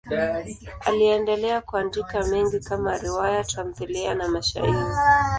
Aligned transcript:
Aliendelea 0.79 1.61
kuandika 1.61 2.23
mengi 2.27 2.59
kama 2.59 2.97
riwaya, 2.97 3.43
tamthiliya 3.43 4.15
na 4.15 4.27
mashairi. 4.27 4.77